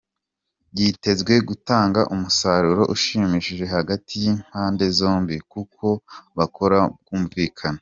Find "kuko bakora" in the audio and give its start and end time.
5.51-6.77